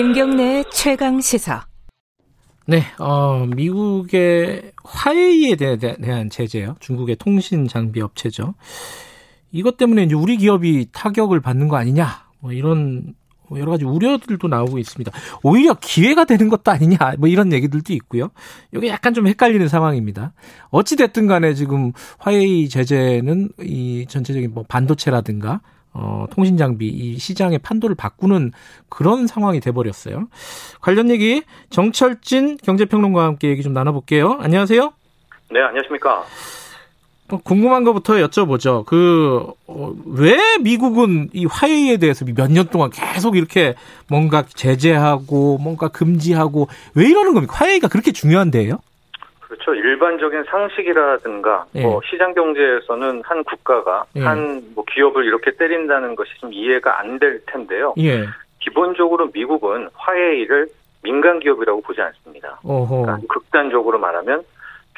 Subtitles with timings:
[0.00, 1.66] 김경래 최강 시사.
[2.64, 6.76] 네, 어, 미국의 화웨이에 대한 제재요.
[6.80, 8.54] 중국의 통신 장비 업체죠.
[9.52, 12.24] 이것 때문에 이제 우리 기업이 타격을 받는 거 아니냐.
[12.38, 13.12] 뭐 이런
[13.54, 15.12] 여러 가지 우려들도 나오고 있습니다.
[15.42, 16.96] 오히려 기회가 되는 것도 아니냐.
[17.18, 18.30] 뭐 이런 얘기들도 있고요.
[18.74, 20.32] 이게 약간 좀 헷갈리는 상황입니다.
[20.70, 25.60] 어찌 됐든 간에 지금 화웨이 제재는 이 전체적인 뭐 반도체라든가
[25.92, 28.52] 어, 통신 장비 이 시장의 판도를 바꾸는
[28.88, 30.28] 그런 상황이 돼 버렸어요.
[30.80, 34.38] 관련 얘기 정철진 경제평론가와 함께 얘기 좀 나눠볼게요.
[34.40, 34.92] 안녕하세요.
[35.52, 36.24] 네, 안녕하십니까.
[37.44, 38.84] 궁금한 것부터 여쭤보죠.
[38.86, 43.74] 그, 어, 왜 미국은 이 화웨이에 대해서 몇 년 동안 계속 이렇게
[44.08, 47.54] 뭔가 제재하고 뭔가 금지하고 왜 이러는 겁니까?
[47.56, 48.80] 화웨이가 그렇게 중요한데요?
[49.50, 49.74] 그렇죠.
[49.74, 51.82] 일반적인 상식이라든가 예.
[51.82, 54.20] 뭐 시장 경제에서는 한 국가가 예.
[54.20, 57.92] 한뭐 기업을 이렇게 때린다는 것이 좀 이해가 안 될 텐데요.
[57.98, 58.24] 예.
[58.60, 60.68] 기본적으로 미국은 화웨이를
[61.02, 62.60] 민간 기업이라고 보지 않습니다.
[62.62, 64.42] 그러니까 극단적으로 말하면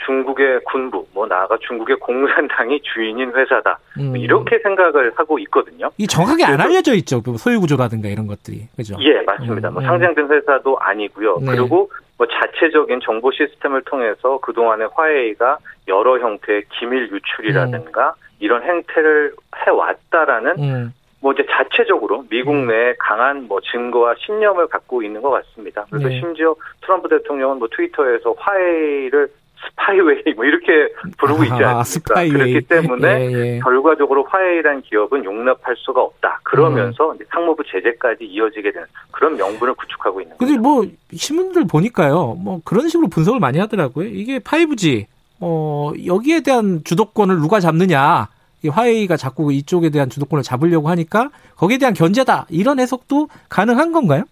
[0.04, 3.78] 중국의 군부, 뭐 나아가 중국의 공산당이 주인인 회사다.
[3.98, 4.16] 음.
[4.16, 5.90] 이렇게 생각을 하고 있거든요.
[5.96, 7.22] 이 정확하게 안 알려져 있죠.
[7.22, 8.68] 그 소유 구조라든가 이런 것들이.
[8.76, 8.96] 그죠?
[9.00, 9.68] 예, 맞습니다.
[9.68, 9.74] 음.
[9.74, 11.38] 뭐 상장된 회사도 아니고요.
[11.40, 11.46] 네.
[11.56, 11.90] 그리고
[12.22, 18.14] 뭐 자체적인 정보 시스템을 통해서 그동안에 화웨이가 여러 형태의 기밀 유출이라든가 음.
[18.38, 20.94] 이런 행태를 해왔다라는 음.
[21.20, 22.68] 뭐 이제 자체적으로 미국 음.
[22.68, 25.84] 내에 강한 뭐 증거와 신념을 갖고 있는 것 같습니다.
[25.90, 26.20] 그래서 네.
[26.20, 29.28] 심지어 트럼프 대통령은 뭐 트위터에서 화웨이를
[29.64, 31.78] 스파이웨이 뭐 이렇게 부르고 있지 않습니까?
[31.78, 32.32] 아, 스파이웨이.
[32.52, 33.60] 그렇기 때문에 예, 예.
[33.60, 36.40] 결과적으로 화웨이라는 기업은 용납할 수가 없다.
[36.42, 37.18] 그러면서 음.
[37.30, 40.46] 상무부 제재까지 이어지게 되는 그런 명분을 구축하고 있는 거죠.
[40.46, 42.36] 근데 뭐 신문들 보니까요.
[42.40, 44.08] 뭐 그런 식으로 분석을 많이 하더라고요.
[44.08, 45.06] 이게 5G
[45.40, 48.28] 어 여기에 대한 주도권을 누가 잡느냐.
[48.64, 52.46] 이 화웨이가 자꾸 이쪽에 대한 주도권을 잡으려고 하니까 거기에 대한 견제다.
[52.48, 54.22] 이런 해석도 가능한 건가요?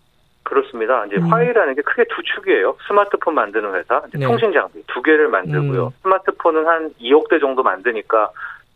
[0.51, 1.07] 그렇습니다.
[1.07, 1.33] 이제 음.
[1.33, 2.77] 화웨이라는 게 크게 두 축이에요.
[2.89, 4.27] 스마트폰 만드는 회사, 네.
[4.27, 5.87] 통신 장비 두 개를 만들고요.
[5.87, 5.91] 음.
[6.03, 8.31] 스마트폰은 한 2억 대 정도 만드니까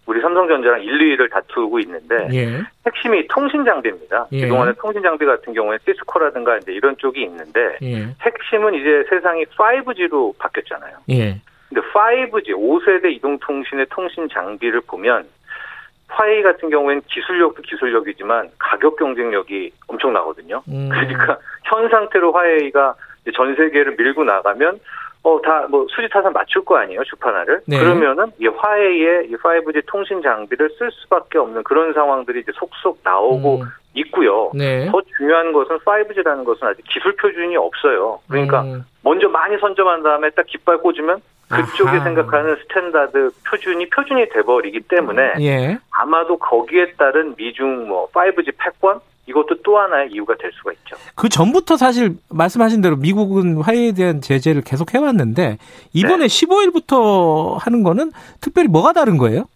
[0.06, 2.62] 우리 삼성전자랑 1, 2위를 다투고 있는데 예.
[2.86, 4.28] 핵심이 통신 장비입니다.
[4.32, 4.42] 예.
[4.42, 8.14] 그동안에 통신 장비 같은 경우에 시스코라든가 이제 이런 쪽이 있는데 예.
[8.20, 10.98] 핵심은 이제 세상이 5G로 바뀌었잖아요.
[11.10, 11.40] 예.
[11.68, 15.26] 근데 5G 5세대 이동 통신의 통신 장비를 보면
[16.14, 20.62] 화웨이 같은 경우에는 기술력도 기술력이지만 가격 경쟁력이 엄청나거든요.
[20.68, 20.88] 음.
[20.88, 22.94] 그러니까 현 상태로 화웨이가
[23.34, 24.78] 전 세계를 밀고 나가면
[25.26, 27.78] 어 다 뭐 수지 타산 맞출 거 아니에요 주판화를 네.
[27.78, 33.62] 그러면은 이 화웨이의 이 5G 통신 장비를 쓸 수밖에 없는 그런 상황들이 이제 속속 나오고
[33.62, 33.66] 음.
[33.94, 34.50] 있고요.
[34.54, 34.90] 네.
[34.90, 38.20] 더 중요한 것은 5G라는 것은 아직 기술 표준이 없어요.
[38.28, 38.84] 그러니까 음.
[39.02, 41.20] 먼저 많이 선점한 다음에 딱 깃발 꽂으면
[41.62, 42.04] 그쪽에 아하.
[42.04, 45.78] 생각하는 스탠다드 표준이 표준이 돼버리기 때문에 예.
[45.90, 50.96] 아마도 거기에 따른 미중 뭐 5G 패권 이것도 또 하나의 이유가 될 수가 있죠.
[51.14, 55.58] 그 전부터 사실 말씀하신 대로 미국은 화웨이에 대한 제재를 계속 해왔는데
[55.92, 56.26] 이번에 네.
[56.26, 58.10] 15일부터 하는 거는
[58.40, 59.46] 특별히 뭐가 다른 거예요?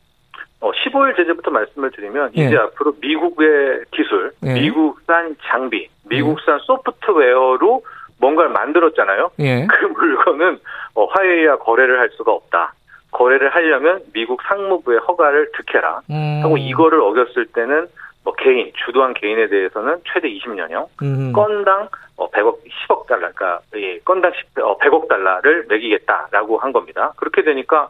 [0.61, 2.47] 어, 15일 제재부터 말씀을 드리면 예.
[2.47, 4.55] 이제 앞으로 미국의 기술, 예.
[4.55, 6.65] 미국산 장비, 미국산 예.
[6.65, 7.83] 소프트웨어로
[8.19, 9.31] 뭔가를 만들었잖아요.
[9.41, 9.67] 예.
[9.71, 10.59] 그 물건은
[10.95, 12.75] 어, 화웨이와 거래를 할 수가 없다.
[13.11, 16.01] 거래를 하려면 미국 상무부의 허가를 득해라.
[16.11, 16.41] 음.
[16.43, 17.89] 하고 이거를 어겼을 때는
[18.25, 21.33] 뭐 개인 주도한 개인에 대해서는 최대 20년형, 음.
[21.33, 22.59] 건당 어 100억
[22.89, 27.13] 10억 달러, 그러니까 예, 건당 10, 어, 100억 달러를 매기겠다라고 한 겁니다.
[27.17, 27.89] 그렇게 되니까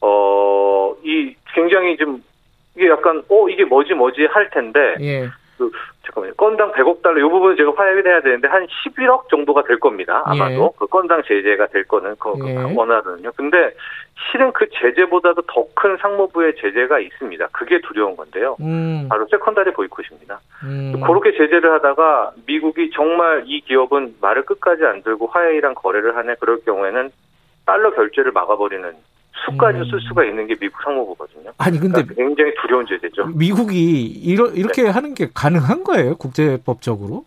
[0.00, 0.50] 어
[1.02, 2.22] 이 굉장히 좀
[2.76, 5.28] 이게 약간 어 이게 뭐지 뭐지 할 텐데 예.
[5.60, 5.70] 그
[6.06, 6.34] 잠깐만요.
[6.34, 10.22] 건당 100억 달러 이 부분은 제가 화해를 해야 되는데 한 11억 정도가 될 겁니다.
[10.24, 10.78] 아마도 예.
[10.78, 12.54] 그 건당 제재가 될 거는 그, 그 예.
[12.74, 13.32] 원화는요.
[13.36, 13.74] 근데
[14.30, 17.48] 실은 그 제재보다도 더 큰 상무부의 제재가 있습니다.
[17.52, 18.56] 그게 두려운 건데요.
[18.60, 19.06] 음.
[19.08, 20.40] 바로 세컨다리 보이콧입니다.
[20.64, 21.00] 음.
[21.00, 26.60] 그렇게 제재를 하다가 미국이 정말 이 기업은 말을 끝까지 안 들고 화해이랑 거래를 하네 그럴
[26.66, 27.10] 경우에는
[27.64, 28.94] 달러 결제를 막아버리는
[29.44, 29.84] 수까지 음.
[29.90, 31.52] 쓸 수가 있는 게 미국 상무부거든요.
[31.58, 33.26] 아니 근데 그러니까 굉장히 두려운 제재죠.
[33.26, 34.90] 미국이 이러, 이렇게 네.
[34.90, 36.16] 하는 게 가능한 거예요?
[36.16, 37.24] 국제법적으로?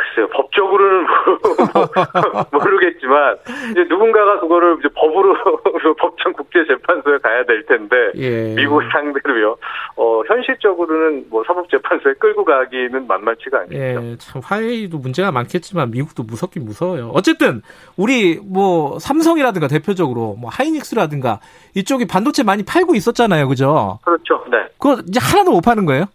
[0.00, 1.06] 글쎄요, 법적으로는
[2.52, 3.36] 모르겠지만
[3.72, 5.36] 이제 누군가가 그거를 이제 법으로
[6.00, 8.54] 법정 국제 재판소에 가야 될 텐데 예.
[8.54, 9.56] 미국 상대로요.
[9.96, 13.78] 어 현실적으로는 뭐 사법 재판소에 끌고 가기는 만만치가 않겠죠.
[13.78, 17.10] 예, 참 화해도 문제가 많겠지만 미국도 무섭긴 무서워요.
[17.14, 17.60] 어쨌든
[17.98, 21.40] 우리 뭐 삼성이라든가 대표적으로 뭐 하이닉스라든가
[21.74, 23.98] 이쪽이 반도체 많이 팔고 있었잖아요, 그죠?
[24.04, 24.42] 그렇죠.
[24.50, 24.58] 네.
[24.78, 26.06] 그거 이제 하나도 못 파는 거예요?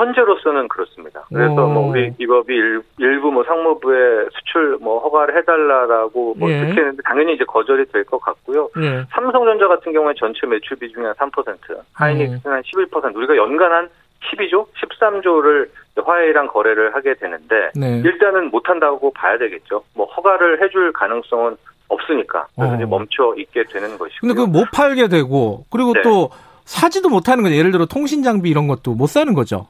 [0.00, 1.24] 현재로서는 그렇습니다.
[1.28, 1.68] 그래서 오.
[1.68, 6.66] 뭐 우리 기업이 일, 부뭐 상무부에 수출 뭐 허가를 해달라라고 뭐 예.
[6.66, 8.70] 듣겠는데 당연히 이제 거절이 될 것 같고요.
[8.78, 9.04] 예.
[9.10, 11.56] 삼성전자 같은 경우에 전체 매출 비중이 한 3%,
[11.92, 13.14] 하이닉스는 한 11%.
[13.14, 13.88] 우리가 연간 한
[14.32, 15.68] 12조, 13조를
[16.02, 18.02] 화해랑 거래를 하게 되는데 네.
[18.04, 19.82] 일단은 못한다고 봐야 되겠죠.
[19.94, 21.56] 뭐 허가를 해줄 가능성은
[21.88, 22.86] 없으니까 그래서 어.
[22.86, 24.18] 멈춰 있게 되는 것이고.
[24.20, 26.02] 근데 그못 팔게 되고 그리고 네.
[26.02, 26.30] 또
[26.64, 27.56] 사지도 못하는 거죠.
[27.56, 29.66] 예를 들어 통신 장비 이런 것도 못 사는 거죠.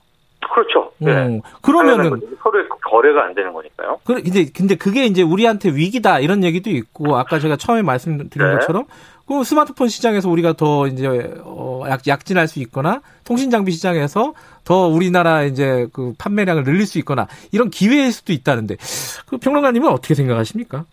[0.52, 0.93] 그렇죠.
[0.99, 1.12] 네.
[1.12, 3.99] 음, 그러면은 서로의 거래가 안 되는 거니까요.
[4.05, 8.55] 그래 이제 근데 그게 이제 우리한테 위기다 이런 얘기도 있고 아까 제가 처음에 말씀드린 네.
[8.55, 8.85] 것처럼
[9.31, 11.06] 그 스마트폰 시장에서 우리가 더 이제
[11.44, 16.99] 어, 약, 약진할 수 있거나 통신 장비 시장에서 더 우리나라 이제 그 판매량을 늘릴 수
[16.99, 18.76] 있거나 이런 기회일 수도 있다는데
[19.29, 20.85] 그 평론가님은 어떻게 생각하십니까?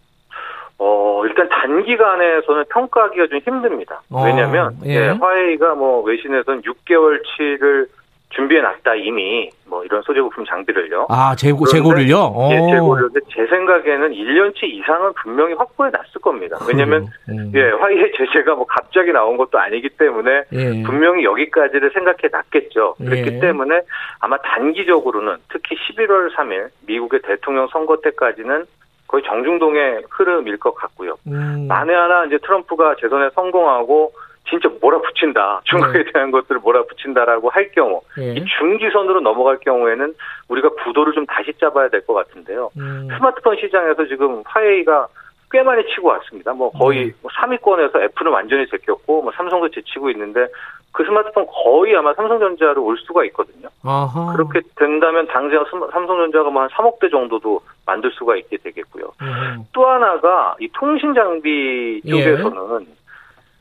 [0.78, 4.02] 어, 일단 단기간에서는 평가하기가 좀 힘듭니다.
[4.12, 4.92] 어, 왜냐하면 예.
[4.92, 7.88] 예, 화웨이가 뭐 외신에서는 6개월치를
[8.30, 11.08] 준비해 놨다 이미 뭐 이런 소재 부품 장비를요.
[11.10, 12.34] 아 재고 재고를요?
[12.52, 13.10] 예, 재고를.
[13.34, 16.58] 제 생각에는 1년치 이상은 분명히 확보해 놨을 겁니다.
[16.68, 17.52] 왜냐하면 음.
[17.56, 20.84] 예, 화이의 제재가 뭐 갑자기 나온 것도 아니기 때문에 예.
[20.84, 22.96] 분명히 여기까지를 생각해 놨겠죠.
[22.98, 23.40] 그렇기 예.
[23.40, 23.82] 때문에
[24.20, 28.66] 아마 단기적으로는 특히 11월 3일 미국의 대통령 선거 때까지는
[29.08, 31.16] 거의 정중동의 흐름일 것 같고요.
[31.28, 31.66] 음.
[31.70, 34.12] 만에 하나 이제 트럼프가 재선에 성공하고
[34.50, 35.62] 진짜 몰아붙인다.
[35.66, 36.12] 중국에 네.
[36.14, 38.34] 대한 것들을 몰아붙인다라고 할 경우, 네.
[38.34, 40.14] 이 중기선으로 넘어갈 경우에는
[40.48, 42.70] 우리가 구도를 좀 다시 잡아야 될 것 같은데요.
[42.78, 43.08] 음.
[43.18, 45.08] 스마트폰 시장에서 지금 화웨이가
[45.52, 46.54] 꽤 많이 치고 왔습니다.
[46.54, 47.14] 뭐 거의 네.
[47.24, 50.48] 3위권에서 뭐 애플은 완전히 제꼈고, 뭐 삼성도 제치고 있는데
[50.94, 53.68] 그 스마트폰 거의 아마 삼성전자로 올 수가 있거든요.
[53.84, 54.34] 아하.
[54.34, 59.12] 그렇게 된다면 당장 삼성전자가 뭐 한 3억 대 정도도 만들 수가 있게 되겠고요.
[59.22, 59.64] 음.
[59.74, 62.10] 또 하나가 이 통신 장비 예.
[62.10, 62.98] 쪽에서는 예.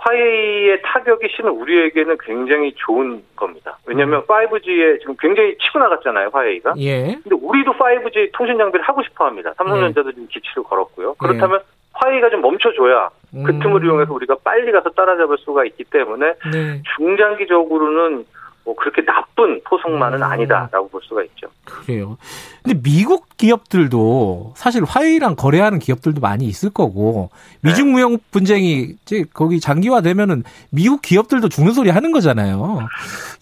[0.07, 3.79] 화웨이의 타격이 실은 우리에게는 굉장히 좋은 겁니다.
[3.87, 4.27] 왜냐하면 음.
[4.27, 6.75] 5G에 지금 굉장히 치고 나갔잖아요, 화웨이가.
[6.79, 7.19] 예.
[7.23, 9.53] 근데 우리도 5G 통신 장비를 하고 싶어 합니다.
[9.57, 10.13] 삼성전자도 예.
[10.13, 11.15] 지금 기치를 걸었고요.
[11.15, 11.77] 그렇다면 예.
[11.93, 13.59] 화웨이가 좀 멈춰줘야 그 음.
[13.61, 16.83] 틈을 이용해서 우리가 빨리 가서 따라잡을 수가 있기 때문에 네.
[16.97, 18.27] 중장기적으로는
[18.67, 20.23] 뭐 그렇게 나쁜 포석만은 음.
[20.23, 21.47] 아니다라고 볼 수가 있죠.
[21.65, 22.19] 그래요.
[22.63, 27.31] 근데 미국 기업들도 사실 화웨이랑 거래하는 기업들도 많이 있을 거고
[27.63, 27.93] 미중 네.
[27.93, 32.81] 무역 분쟁이 이제 거기 장기화되면은 미국 기업들도 죽는 소리 하는 거잖아요.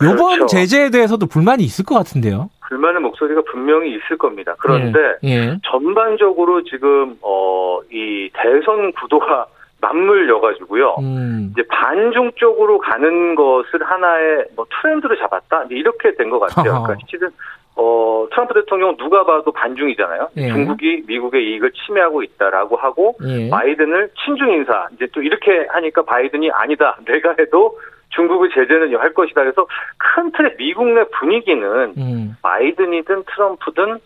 [0.02, 0.46] 이번 그렇죠.
[0.46, 2.50] 제재에 대해서도 불만이 있을 것 같은데요.
[2.68, 4.54] 불만의 목소리가 분명히 있을 겁니다.
[4.58, 5.28] 그런데 예.
[5.30, 5.58] 예.
[5.64, 9.46] 전반적으로 지금 어 이 대선 구도가
[9.84, 10.96] 맞물려 가지고요.
[11.00, 11.50] 음.
[11.52, 15.64] 이제 반중 쪽으로 가는 것을 하나의 뭐 트렌드로 잡았다.
[15.70, 16.82] 이렇게 된 것 같아요.
[16.84, 17.28] 그러니까 실은
[17.76, 20.28] 어 트럼프 대통령 누가 봐도 반중이잖아요.
[20.36, 20.48] 예.
[20.48, 23.50] 중국이 미국의 이익을 침해하고 있다라고 하고 예.
[23.50, 26.96] 바이든을 친중 인사 이제 또 이렇게 하니까 바이든이 아니다.
[27.04, 27.78] 내가 해도
[28.10, 29.42] 중국의 제재는 할 것이다.
[29.42, 29.66] 그래서
[29.98, 32.36] 큰 틀의 미국 내 분위기는 음.
[32.42, 33.98] 바이든이든 트럼프든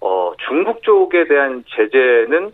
[0.00, 2.50] 어 중국 쪽에 대한 제재는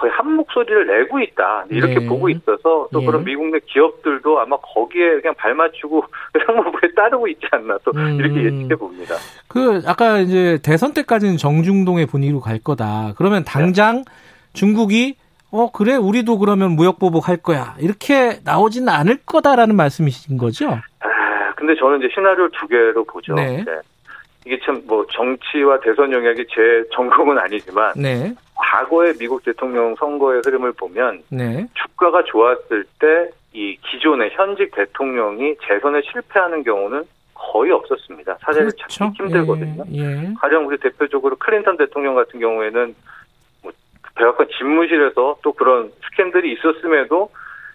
[0.00, 2.06] 거의 한 목소리를 내고 있다 이렇게 네.
[2.06, 3.06] 보고 있어서 또 예.
[3.06, 6.02] 그런 미국 내 기업들도 아마 거기에 그냥 발맞추고
[6.46, 8.18] 상무부에 따르고 있지 않나 또 음.
[8.18, 9.16] 이렇게 예측해 봅니다.
[9.46, 13.12] 그 아까 이제 대선 때까지는 정중동의 분위기로 갈 거다.
[13.18, 14.04] 그러면 당장 네.
[14.54, 15.16] 중국이
[15.52, 20.70] 어 그래 우리도 그러면 무역 보복할 거야 이렇게 나오지는 않을 거다라는 말씀이신 거죠?
[20.70, 23.34] 아 근데 저는 이제 시나리오 두 개로 보죠.
[23.34, 23.62] 네.
[23.66, 23.72] 네.
[24.46, 28.34] 이게 참 뭐 정치와 대선 영역이 제 전공은 아니지만 네.
[28.60, 31.66] 과거의 미국 대통령 선거의 흐름을 보면 네.
[31.74, 37.02] 주가가 좋았을 때 이 기존의 현직 대통령이 재선에 실패하는 경우는
[37.34, 38.38] 거의 없었습니다.
[38.42, 38.86] 사례를 그렇죠.
[38.88, 39.84] 찾기 힘들거든요.
[39.92, 40.34] 예, 예.
[40.38, 42.94] 가령 우리 대표적으로 클린턴 대통령 같은 경우에는
[43.62, 43.72] 뭐
[44.14, 47.30] 백악관 집무실에서 또 그런 스캔들이 있었음에도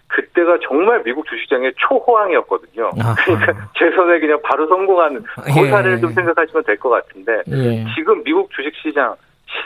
[0.08, 2.92] 그때가 정말 미국 주식장의 초호황이었거든요.
[2.98, 3.14] 아하.
[3.16, 6.00] 그러니까 재선에 그냥 바로 성공한 그 사례를 예.
[6.00, 7.84] 좀 생각하시면 될 것 같은데 예.
[7.96, 9.14] 지금 미국 주식시장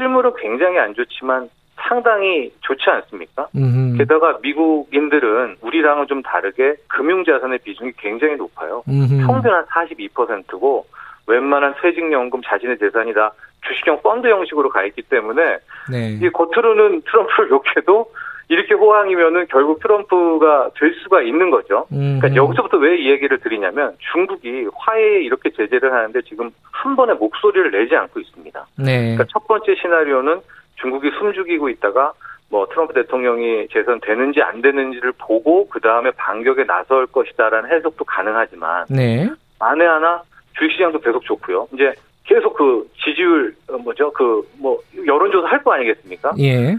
[0.00, 3.49] 실물은 굉장히 안 좋지만 상당히 좋지 않습니까?
[3.54, 3.99] 음흠.
[3.99, 8.83] 게다가 미국인들은 우리랑은 좀 다르게 금융자산의 비중이 굉장히 높아요.
[8.88, 9.26] 음흠.
[9.26, 10.87] 평균 한 42%고
[11.26, 13.33] 웬만한 퇴직연금 자신의 재산이 다
[13.66, 15.59] 주식형 펀드 형식으로 가 있기 때문에
[15.90, 16.19] 네.
[16.21, 18.11] 이 겉으로는 트럼프를 욕해도
[18.50, 21.87] 이렇게 호황이면은 결국 트럼프가 될 수가 있는 거죠.
[21.88, 27.71] 그러니까 여기서부터 왜 이 얘기를 드리냐면 중국이 화해에 이렇게 제재를 하는데 지금 한 번에 목소리를
[27.71, 28.66] 내지 않고 있습니다.
[28.78, 28.99] 네.
[29.14, 30.40] 그러니까 첫 번째 시나리오는
[30.80, 32.12] 중국이 숨죽이고 있다가
[32.50, 39.30] 뭐 트럼프 대통령이 재선되는지 안 되는지를 보고 그 다음에 반격에 나설 것이다라는 해석도 가능하지만 네.
[39.61, 40.23] 만에 하나
[40.59, 41.69] 주식시장도 계속 좋고요.
[41.73, 41.92] 이제
[42.25, 46.33] 계속 그 지지율 어, 뭐죠 그 뭐 여론조사 할 거 아니겠습니까?
[46.40, 46.76] 예.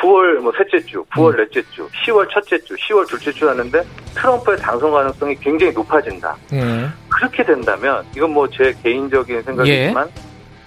[0.00, 1.36] 9월 뭐 셋째 주, 9월 음.
[1.38, 3.82] 넷째 주, 10월 첫째 주, 10월 둘째 주 하는데
[4.14, 6.36] 트럼프의 당선 가능성이 굉장히 높아진다.
[6.52, 6.86] 예.
[7.08, 10.12] 그렇게 된다면 이건 뭐 제 개인적인 생각이지만 예.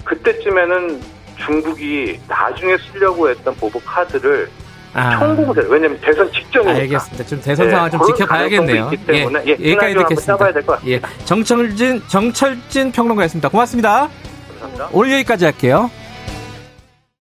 [0.04, 1.02] 그때쯤에는
[1.38, 4.50] 중국이 나중에 쓰려고 했던 보복 카드를
[4.94, 5.18] 아.
[5.18, 6.80] 총공세 왜냐면 대선 직전이니까.
[6.82, 7.24] 알겠습니다.
[7.26, 8.92] 좀 대선 상황 좀 지켜봐야겠네요.
[9.10, 10.52] 예, 예, 여기까지 듣겠습니다.
[10.88, 13.48] 예, 정철진 정철진 평론가였습니다.
[13.50, 14.10] 고맙습니다.
[14.60, 14.90] 감사합니다.
[14.92, 15.90] 오늘 여기까지 할게요.